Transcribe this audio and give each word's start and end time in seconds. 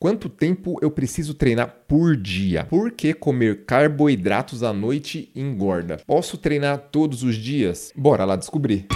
Quanto 0.00 0.28
tempo 0.28 0.78
eu 0.80 0.92
preciso 0.92 1.34
treinar 1.34 1.74
por 1.88 2.16
dia? 2.16 2.64
Por 2.70 2.92
que 2.92 3.12
comer 3.12 3.64
carboidratos 3.64 4.62
à 4.62 4.72
noite 4.72 5.28
engorda? 5.34 5.96
Posso 6.06 6.38
treinar 6.38 6.78
todos 6.92 7.24
os 7.24 7.34
dias? 7.34 7.92
Bora 7.96 8.24
lá 8.24 8.36
descobrir. 8.36 8.86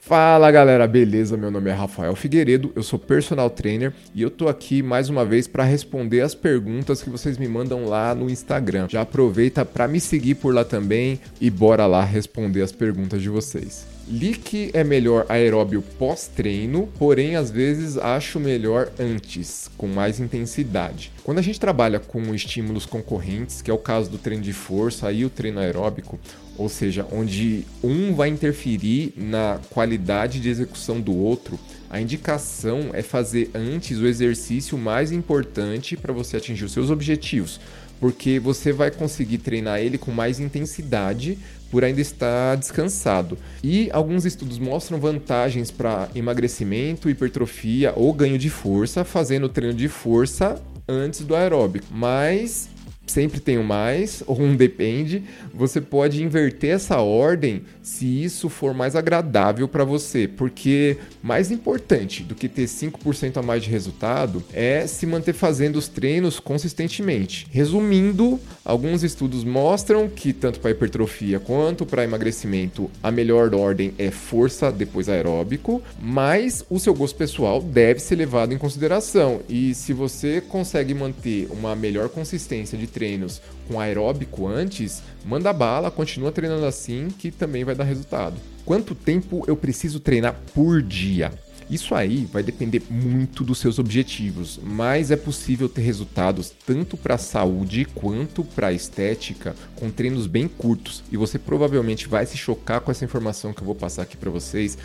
Fala 0.00 0.50
galera, 0.50 0.88
beleza? 0.88 1.36
Meu 1.36 1.52
nome 1.52 1.70
é 1.70 1.72
Rafael 1.72 2.16
Figueiredo, 2.16 2.72
eu 2.74 2.82
sou 2.82 2.98
personal 2.98 3.48
trainer 3.48 3.94
e 4.12 4.20
eu 4.20 4.30
tô 4.30 4.48
aqui 4.48 4.82
mais 4.82 5.08
uma 5.08 5.24
vez 5.24 5.46
para 5.46 5.62
responder 5.62 6.20
as 6.20 6.34
perguntas 6.34 7.00
que 7.00 7.08
vocês 7.08 7.38
me 7.38 7.46
mandam 7.46 7.84
lá 7.84 8.12
no 8.12 8.28
Instagram. 8.28 8.88
Já 8.90 9.02
aproveita 9.02 9.64
para 9.64 9.86
me 9.86 10.00
seguir 10.00 10.34
por 10.34 10.52
lá 10.52 10.64
também 10.64 11.20
e 11.40 11.48
bora 11.48 11.86
lá 11.86 12.02
responder 12.02 12.62
as 12.62 12.72
perguntas 12.72 13.22
de 13.22 13.28
vocês. 13.28 13.86
Li 14.08 14.34
que 14.34 14.70
é 14.74 14.82
melhor 14.82 15.26
aeróbio 15.28 15.82
pós-treino, 15.98 16.88
porém 16.98 17.36
às 17.36 17.50
vezes 17.50 17.96
acho 17.96 18.40
melhor 18.40 18.90
antes, 18.98 19.70
com 19.76 19.86
mais 19.86 20.18
intensidade. 20.18 21.12
Quando 21.22 21.38
a 21.38 21.42
gente 21.42 21.60
trabalha 21.60 22.00
com 22.00 22.34
estímulos 22.34 22.84
concorrentes, 22.84 23.62
que 23.62 23.70
é 23.70 23.74
o 23.74 23.78
caso 23.78 24.10
do 24.10 24.18
treino 24.18 24.42
de 24.42 24.52
força 24.52 25.10
e 25.12 25.24
o 25.24 25.30
treino 25.30 25.60
aeróbico, 25.60 26.18
ou 26.58 26.68
seja, 26.68 27.06
onde 27.10 27.64
um 27.82 28.14
vai 28.14 28.28
interferir 28.28 29.14
na 29.16 29.58
qualidade 29.70 30.40
de 30.40 30.48
execução 30.48 31.00
do 31.00 31.16
outro, 31.16 31.58
a 31.92 32.00
indicação 32.00 32.88
é 32.94 33.02
fazer 33.02 33.50
antes 33.54 33.98
o 33.98 34.06
exercício 34.06 34.78
mais 34.78 35.12
importante 35.12 35.94
para 35.94 36.10
você 36.10 36.38
atingir 36.38 36.64
os 36.64 36.72
seus 36.72 36.88
objetivos, 36.88 37.60
porque 38.00 38.38
você 38.38 38.72
vai 38.72 38.90
conseguir 38.90 39.36
treinar 39.36 39.78
ele 39.78 39.98
com 39.98 40.10
mais 40.10 40.40
intensidade 40.40 41.38
por 41.70 41.84
ainda 41.84 42.00
estar 42.00 42.56
descansado. 42.56 43.36
E 43.62 43.90
alguns 43.92 44.24
estudos 44.24 44.58
mostram 44.58 44.98
vantagens 44.98 45.70
para 45.70 46.08
emagrecimento, 46.14 47.10
hipertrofia 47.10 47.92
ou 47.94 48.10
ganho 48.14 48.38
de 48.38 48.48
força 48.48 49.04
fazendo 49.04 49.46
treino 49.50 49.74
de 49.74 49.88
força 49.88 50.62
antes 50.88 51.20
do 51.20 51.36
aeróbico. 51.36 51.84
Mas 51.90 52.70
sempre 53.06 53.40
um 53.58 53.62
mais, 53.62 54.22
ou 54.26 54.40
um 54.40 54.56
depende, 54.56 55.22
você 55.52 55.80
pode 55.80 56.22
inverter 56.22 56.70
essa 56.70 56.98
ordem 56.98 57.62
se 57.82 58.06
isso 58.06 58.48
for 58.48 58.72
mais 58.72 58.96
agradável 58.96 59.68
para 59.68 59.84
você, 59.84 60.26
porque 60.28 60.96
mais 61.22 61.50
importante 61.50 62.22
do 62.22 62.34
que 62.34 62.48
ter 62.48 62.64
5% 62.64 63.36
a 63.36 63.42
mais 63.42 63.62
de 63.64 63.70
resultado 63.70 64.42
é 64.52 64.86
se 64.86 65.04
manter 65.04 65.32
fazendo 65.32 65.76
os 65.76 65.88
treinos 65.88 66.38
consistentemente. 66.40 67.46
Resumindo, 67.50 68.40
alguns 68.64 69.02
estudos 69.02 69.44
mostram 69.44 70.08
que 70.08 70.32
tanto 70.32 70.60
para 70.60 70.70
hipertrofia 70.70 71.40
quanto 71.40 71.84
para 71.84 72.04
emagrecimento 72.04 72.90
a 73.02 73.10
melhor 73.10 73.54
ordem 73.54 73.92
é 73.98 74.10
força 74.10 74.70
depois 74.70 75.08
aeróbico, 75.08 75.82
mas 76.00 76.64
o 76.70 76.78
seu 76.78 76.94
gosto 76.94 77.16
pessoal 77.16 77.60
deve 77.60 78.00
ser 78.00 78.16
levado 78.16 78.54
em 78.54 78.58
consideração. 78.58 79.40
E 79.48 79.74
se 79.74 79.92
você 79.92 80.40
consegue 80.40 80.94
manter 80.94 81.48
uma 81.50 81.74
melhor 81.74 82.08
consistência 82.08 82.78
de 82.78 82.86
treinos 82.92 83.40
com 83.68 83.80
aeróbico 83.80 84.46
antes, 84.46 85.02
manda 85.24 85.52
bala, 85.52 85.90
continua 85.90 86.30
treinando 86.30 86.66
assim 86.66 87.08
que 87.08 87.30
também 87.30 87.64
vai 87.64 87.74
dar 87.74 87.84
resultado. 87.84 88.36
Quanto 88.64 88.94
tempo 88.94 89.44
eu 89.48 89.56
preciso 89.56 89.98
treinar 89.98 90.36
por 90.54 90.80
dia? 90.80 91.32
Isso 91.70 91.94
aí 91.94 92.28
vai 92.30 92.42
depender 92.42 92.82
muito 92.90 93.42
dos 93.42 93.58
seus 93.58 93.78
objetivos, 93.78 94.60
mas 94.62 95.10
é 95.10 95.16
possível 95.16 95.70
ter 95.70 95.80
resultados 95.80 96.52
tanto 96.66 96.98
para 96.98 97.14
a 97.14 97.18
saúde 97.18 97.86
quanto 97.94 98.44
para 98.44 98.66
a 98.66 98.72
estética 98.72 99.56
com 99.74 99.90
treinos 99.90 100.26
bem 100.26 100.46
curtos. 100.46 101.02
E 101.10 101.16
você 101.16 101.38
provavelmente 101.38 102.06
vai 102.06 102.26
se 102.26 102.36
chocar 102.36 102.82
com 102.82 102.90
essa 102.90 103.06
informação 103.06 103.54
que 103.54 103.62
eu 103.62 103.66
vou 103.66 103.74
passar 103.74 104.02
aqui 104.02 104.18
para 104.18 104.30
vocês, 104.30 104.76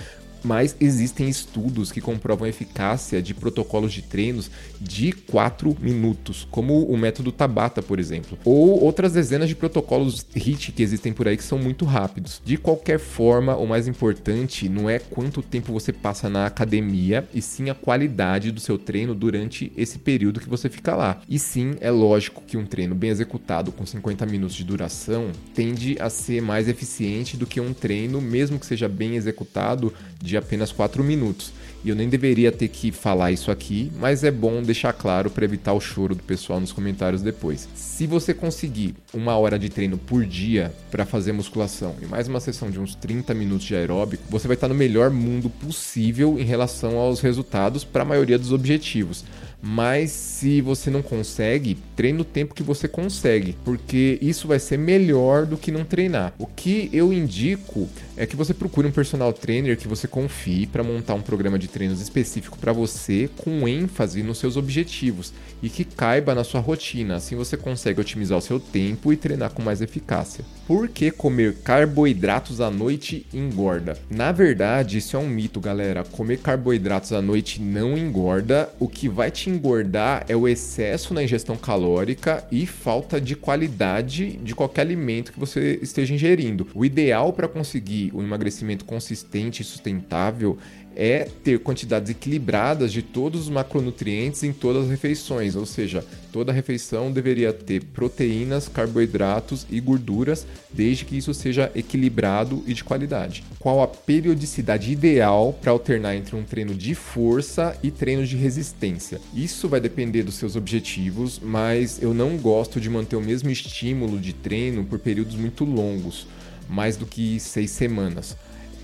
mas 0.43 0.75
existem 0.79 1.29
estudos 1.29 1.91
que 1.91 2.01
comprovam 2.01 2.45
a 2.45 2.49
eficácia 2.49 3.21
de 3.21 3.33
protocolos 3.33 3.93
de 3.93 4.01
treinos 4.01 4.49
de 4.79 5.11
4 5.11 5.75
minutos, 5.79 6.47
como 6.49 6.83
o 6.85 6.97
método 6.97 7.31
Tabata, 7.31 7.81
por 7.81 7.99
exemplo, 7.99 8.37
ou 8.45 8.83
outras 8.83 9.13
dezenas 9.13 9.49
de 9.49 9.55
protocolos 9.55 10.25
HIIT 10.35 10.71
que 10.71 10.83
existem 10.83 11.13
por 11.13 11.27
aí 11.27 11.37
que 11.37 11.43
são 11.43 11.57
muito 11.57 11.85
rápidos. 11.85 12.41
De 12.43 12.57
qualquer 12.57 12.99
forma, 12.99 13.55
o 13.55 13.67
mais 13.67 13.87
importante 13.87 14.69
não 14.69 14.89
é 14.89 14.99
quanto 14.99 15.41
tempo 15.41 15.73
você 15.73 15.91
passa 15.91 16.29
na 16.29 16.45
academia, 16.45 17.27
e 17.33 17.41
sim 17.41 17.69
a 17.69 17.75
qualidade 17.75 18.51
do 18.51 18.59
seu 18.59 18.77
treino 18.77 19.13
durante 19.13 19.71
esse 19.75 19.99
período 19.99 20.39
que 20.39 20.49
você 20.49 20.69
fica 20.69 20.95
lá. 20.95 21.21
E 21.27 21.39
sim, 21.39 21.75
é 21.81 21.91
lógico 21.91 22.43
que 22.45 22.57
um 22.57 22.65
treino 22.65 22.95
bem 22.95 23.09
executado 23.09 23.71
com 23.71 23.85
50 23.85 24.25
minutos 24.25 24.55
de 24.55 24.63
duração 24.63 25.31
tende 25.53 25.97
a 25.99 26.09
ser 26.09 26.41
mais 26.41 26.67
eficiente 26.67 27.37
do 27.37 27.45
que 27.45 27.59
um 27.59 27.73
treino, 27.73 28.21
mesmo 28.21 28.59
que 28.59 28.65
seja 28.65 28.87
bem 28.87 29.15
executado, 29.15 29.93
de 30.27 30.37
apenas 30.37 30.73
4 30.73 31.03
minutos. 31.03 31.51
E 31.87 31.89
eu 31.89 31.95
nem 31.95 32.09
deveria 32.09 32.51
ter 32.51 32.67
que 32.67 32.91
falar 32.91 33.31
isso 33.31 33.49
aqui, 33.49 33.89
mas 33.97 34.21
é 34.21 34.29
bom 34.29 34.61
deixar 34.61 34.91
claro 34.91 35.29
para 35.29 35.45
evitar 35.45 35.71
o 35.71 35.79
choro 35.79 36.13
do 36.13 36.21
pessoal 36.21 36.59
nos 36.59 36.73
comentários 36.73 37.21
depois. 37.21 37.69
Se 37.75 38.05
você 38.05 38.33
conseguir 38.33 38.93
uma 39.13 39.37
hora 39.37 39.57
de 39.57 39.69
treino 39.69 39.97
por 39.97 40.25
dia 40.25 40.73
para 40.91 41.05
fazer 41.05 41.31
musculação 41.31 41.95
e 42.01 42.05
mais 42.05 42.27
uma 42.27 42.41
sessão 42.41 42.69
de 42.69 42.77
uns 42.77 42.93
30 42.93 43.33
minutos 43.33 43.65
de 43.65 43.73
aeróbico, 43.73 44.21
você 44.29 44.49
vai 44.49 44.55
estar 44.55 44.67
no 44.67 44.75
melhor 44.75 45.11
mundo 45.11 45.49
possível 45.49 46.37
em 46.37 46.43
relação 46.43 46.97
aos 46.97 47.21
resultados 47.21 47.85
para 47.85 48.01
a 48.01 48.05
maioria 48.05 48.37
dos 48.37 48.51
objetivos. 48.51 49.23
Mas 49.61 50.11
se 50.11 50.61
você 50.61 50.89
não 50.89 51.01
consegue, 51.01 51.77
treine 51.95 52.21
o 52.21 52.25
tempo 52.25 52.53
que 52.53 52.61
você 52.61 52.87
consegue, 52.87 53.55
porque 53.65 54.19
isso 54.21 54.47
vai 54.47 54.59
ser 54.59 54.77
melhor 54.77 55.45
do 55.45 55.57
que 55.57 55.71
não 55.71 55.83
treinar. 55.83 56.33
O 56.37 56.45
que 56.45 56.89
eu 56.93 57.11
indico 57.11 57.89
é 58.15 58.25
que 58.25 58.35
você 58.35 58.53
procure 58.53 58.87
um 58.87 58.91
personal 58.91 59.33
trainer 59.33 59.77
que 59.77 59.87
você 59.87 60.07
confie 60.07 60.67
para 60.67 60.83
montar 60.83 61.15
um 61.15 61.21
programa 61.21 61.57
de 61.57 61.67
treinos 61.77 62.01
específico 62.01 62.57
para 62.57 62.73
você, 62.73 63.29
com 63.37 63.67
ênfase 63.67 64.23
nos 64.23 64.39
seus 64.39 64.57
objetivos 64.57 65.31
e 65.61 65.69
que 65.69 65.83
caiba 65.83 66.33
na 66.33 66.43
sua 66.43 66.59
rotina. 66.59 67.17
Assim 67.17 67.35
você 67.35 67.55
consegue 67.55 68.01
otimizar 68.01 68.35
o 68.35 68.41
seu 68.41 68.59
tempo 68.59 69.13
e 69.13 69.15
treinar 69.15 69.51
com 69.51 69.61
mais 69.61 69.79
eficácia. 69.79 70.43
Por 70.65 70.89
que 70.89 71.11
comer 71.11 71.57
carboidratos 71.57 72.61
à 72.61 72.71
noite 72.71 73.27
engorda? 73.31 73.95
Na 74.09 74.31
verdade, 74.31 74.97
isso 74.97 75.15
é 75.15 75.19
um 75.19 75.29
mito, 75.29 75.59
galera. 75.59 76.03
Comer 76.03 76.39
carboidratos 76.39 77.13
à 77.13 77.21
noite 77.21 77.61
não 77.61 77.95
engorda. 77.95 78.69
O 78.79 78.87
que 78.87 79.07
vai 79.07 79.29
te 79.29 79.47
engordar 79.51 80.25
é 80.27 80.35
o 80.35 80.47
excesso 80.47 81.13
na 81.13 81.23
ingestão 81.23 81.55
calórica 81.55 82.43
e 82.51 82.65
falta 82.65 83.21
de 83.21 83.35
qualidade 83.35 84.31
de 84.37 84.55
qualquer 84.55 84.81
alimento 84.81 85.31
que 85.31 85.39
você 85.39 85.77
esteja 85.79 86.11
ingerindo. 86.11 86.67
O 86.73 86.83
ideal 86.83 87.31
para 87.31 87.47
conseguir 87.47 88.09
o 88.15 88.21
emagrecimento 88.23 88.83
consistente 88.83 89.61
e 89.61 89.65
sustentável 89.65 90.57
é 90.97 91.29
ter 91.43 91.56
quantidades 91.59 92.09
equilibradas 92.09 92.91
de 92.91 93.01
todos 93.01 93.41
os 93.41 93.49
macronutrientes 93.49 94.43
em 94.43 94.53
todas 94.53 94.83
as 94.83 94.89
refeições, 94.89 95.55
ou 95.55 95.65
seja, 95.65 96.03
toda 96.31 96.51
refeição 96.51 97.11
deveria 97.11 97.53
ter 97.53 97.83
proteínas, 97.83 98.67
carboidratos 98.67 99.65
e 99.69 99.79
gorduras, 99.79 100.45
desde 100.71 101.05
que 101.05 101.17
isso 101.17 101.33
seja 101.33 101.71
equilibrado 101.75 102.63
e 102.67 102.73
de 102.73 102.83
qualidade. 102.83 103.43
Qual 103.59 103.81
a 103.81 103.87
periodicidade 103.87 104.91
ideal 104.91 105.53
para 105.53 105.71
alternar 105.71 106.15
entre 106.15 106.35
um 106.35 106.43
treino 106.43 106.73
de 106.73 106.95
força 106.95 107.77
e 107.81 107.91
treino 107.91 108.25
de 108.25 108.35
resistência? 108.35 109.19
Isso 109.33 109.67
vai 109.67 109.79
depender 109.79 110.23
dos 110.23 110.35
seus 110.35 110.55
objetivos, 110.55 111.39
mas 111.43 112.01
eu 112.01 112.13
não 112.13 112.37
gosto 112.37 112.79
de 112.79 112.89
manter 112.89 113.15
o 113.15 113.21
mesmo 113.21 113.49
estímulo 113.49 114.19
de 114.19 114.33
treino 114.33 114.83
por 114.83 114.99
períodos 114.99 115.35
muito 115.35 115.63
longos 115.63 116.27
mais 116.69 116.97
do 116.97 117.05
que 117.05 117.39
seis 117.39 117.71
semanas. 117.71 118.35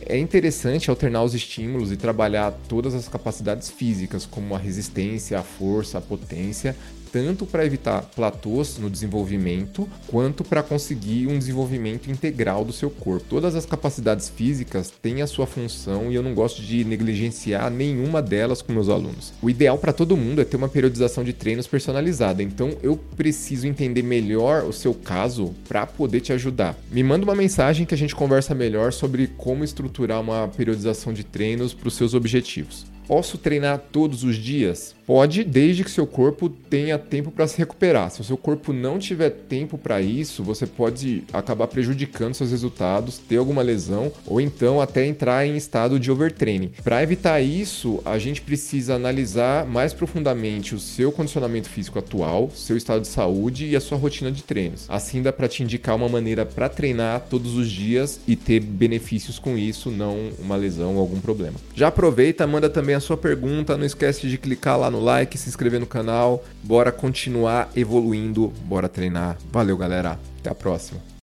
É 0.07 0.17
interessante 0.17 0.89
alternar 0.89 1.23
os 1.23 1.33
estímulos 1.33 1.91
e 1.91 1.97
trabalhar 1.97 2.51
todas 2.67 2.93
as 2.93 3.07
capacidades 3.07 3.69
físicas, 3.69 4.25
como 4.25 4.55
a 4.55 4.57
resistência, 4.57 5.39
a 5.39 5.43
força, 5.43 5.97
a 5.97 6.01
potência, 6.01 6.75
tanto 7.13 7.45
para 7.45 7.63
evitar 7.63 8.01
platôs 8.15 8.79
no 8.79 8.89
desenvolvimento, 8.89 9.87
quanto 10.07 10.43
para 10.43 10.63
conseguir 10.63 11.27
um 11.27 11.37
desenvolvimento 11.37 12.09
integral 12.09 12.65
do 12.65 12.73
seu 12.73 12.89
corpo. 12.89 13.27
Todas 13.29 13.53
as 13.53 13.67
capacidades 13.67 14.29
físicas 14.29 14.89
têm 14.89 15.21
a 15.21 15.27
sua 15.27 15.45
função 15.45 16.11
e 16.11 16.15
eu 16.15 16.23
não 16.23 16.33
gosto 16.33 16.63
de 16.63 16.83
negligenciar 16.83 17.69
nenhuma 17.69 18.19
delas 18.19 18.63
com 18.63 18.73
meus 18.73 18.89
alunos. 18.89 19.31
O 19.43 19.49
ideal 19.49 19.77
para 19.77 19.94
todo 19.94 20.17
mundo 20.17 20.41
é 20.41 20.44
ter 20.44 20.57
uma 20.57 20.67
periodização 20.67 21.23
de 21.23 21.33
treinos 21.33 21.67
personalizada, 21.67 22.41
então 22.41 22.71
eu 22.81 22.97
preciso 23.15 23.67
entender 23.67 24.01
melhor 24.01 24.63
o 24.63 24.73
seu 24.73 24.95
caso 24.95 25.53
para 25.67 25.85
poder 25.85 26.19
te 26.19 26.33
ajudar. 26.33 26.75
Me 26.89 27.03
manda 27.03 27.25
uma 27.25 27.35
mensagem 27.35 27.85
que 27.85 27.94
a 27.94 27.97
gente 27.97 28.15
conversa 28.15 28.56
melhor 28.56 28.91
sobre 28.91 29.27
como 29.38 29.63
estruturar 29.94 30.19
uma 30.19 30.48
periodização 30.48 31.13
de 31.13 31.24
treinos 31.24 31.74
para 31.74 31.88
os 31.88 31.94
seus 31.94 32.16
objetivos. 32.16 32.93
Posso 33.07 33.38
treinar 33.38 33.81
todos 33.91 34.23
os 34.23 34.35
dias? 34.35 34.95
Pode, 35.05 35.44
desde 35.44 35.83
que 35.83 35.91
seu 35.91 36.07
corpo 36.07 36.47
tenha 36.47 36.97
tempo 36.97 37.29
para 37.29 37.45
se 37.45 37.57
recuperar. 37.57 38.09
Se 38.09 38.21
o 38.21 38.23
seu 38.23 38.38
corpo 38.38 38.71
não 38.71 38.97
tiver 38.97 39.29
tempo 39.29 39.77
para 39.77 40.01
isso, 40.01 40.44
você 40.44 40.65
pode 40.65 41.23
acabar 41.33 41.67
prejudicando 41.67 42.33
seus 42.33 42.51
resultados, 42.51 43.17
ter 43.17 43.35
alguma 43.35 43.61
lesão 43.61 44.11
ou 44.25 44.39
então 44.39 44.79
até 44.79 45.05
entrar 45.05 45.45
em 45.45 45.57
estado 45.57 46.00
de 46.00 46.09
overtraining. 46.09 46.71
Para 46.83 47.03
evitar 47.03 47.41
isso, 47.41 48.01
a 48.05 48.17
gente 48.17 48.41
precisa 48.41 48.95
analisar 48.95 49.65
mais 49.65 49.94
profundamente 49.94 50.73
o 50.73 50.79
seu 50.79 51.11
condicionamento 51.11 51.67
físico 51.67 51.99
atual, 51.99 52.49
seu 52.56 52.77
estado 52.77 53.01
de 53.01 53.07
saúde 53.07 53.67
e 53.67 53.75
a 53.75 53.81
sua 53.81 53.97
rotina 53.97 54.31
de 54.31 54.41
treinos. 54.41 54.85
Assim 54.88 55.21
dá 55.21 55.33
para 55.33 55.49
te 55.49 55.63
indicar 55.63 55.95
uma 55.95 56.07
maneira 56.07 56.45
para 56.45 56.69
treinar 56.69 57.25
todos 57.29 57.56
os 57.56 57.69
dias 57.69 58.21
e 58.25 58.38
ter 58.38 58.61
benefícios 58.61 59.38
com 59.38 59.57
isso, 59.57 59.91
não 59.91 60.29
uma 60.39 60.56
lesão 60.56 60.95
ou 60.95 61.01
algum 61.01 61.19
problema. 61.19 61.56
Já 61.75 61.89
aproveita, 61.89 62.47
manda 62.47 62.69
também 62.69 62.95
a 62.95 62.99
sua 63.03 63.17
pergunta, 63.17 63.77
não 63.77 63.85
esquece 63.85 64.27
de 64.27 64.38
clicar 64.38 64.79
lá 64.79 64.89
no 64.89 65.00
like, 65.00 65.38
se 65.38 65.50
inscrever 65.50 65.79
no 65.79 65.85
canal. 65.85 66.44
Bora 66.63 66.91
continuar 66.91 67.69
evoluindo, 67.75 68.53
bora 68.65 68.88
treinar. 68.88 69.38
Valeu, 69.51 69.77
galera. 69.77 70.17
Até 70.39 70.50
a 70.50 70.55
próxima. 70.55 71.03